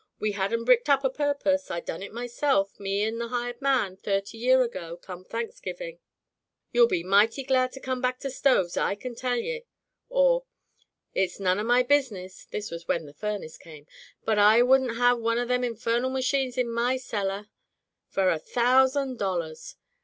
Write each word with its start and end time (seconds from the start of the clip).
We 0.19 0.31
had 0.31 0.51
'em 0.51 0.65
bricked 0.65 0.89
up 0.89 1.03
a 1.03 1.11
purpose. 1.11 1.69
I 1.69 1.79
done 1.79 2.01
it 2.01 2.11
myself, 2.11 2.79
me 2.79 3.03
an' 3.03 3.19
the 3.19 3.27
hired 3.27 3.61
man, 3.61 3.97
thirty 3.97 4.39
year 4.39 4.63
ago, 4.63 4.97
come 4.97 5.23
Thanksgiving. 5.23 5.99
You'll 6.71 6.87
be 6.87 7.03
mighty 7.03 7.43
glad 7.43 7.71
to 7.73 7.79
come 7.79 8.01
back 8.01 8.17
to 8.21 8.31
stoves, 8.31 8.77
I 8.77 8.95
can 8.95 9.13
tell 9.13 9.37
ye.' 9.37 9.67
Or: 10.09 10.45
'It's 11.13 11.39
none 11.39 11.59
of 11.59 11.67
my 11.67 11.83
business'— 11.83 12.45
this 12.49 12.71
was 12.71 12.87
when 12.87 13.05
the 13.05 13.13
furnace 13.13 13.59
came— 13.59 13.85
'but 14.25 14.39
I 14.39 14.63
wouldn't 14.63 14.97
have 14.97 15.19
one 15.19 15.37
o' 15.37 15.45
them 15.45 15.63
infernal 15.63 16.09
machines 16.09 16.57
in 16.57 16.67
my 16.67 16.97
cellar 16.97 17.49
for 18.09 18.31
a 18.31 18.39
Digitized 18.39 18.39
by 18.39 18.39
LjOOQ 18.39 18.39
IC 18.39 18.41
Interventions 18.41 18.53
thousand 18.95 19.17
dollars. 19.19 19.75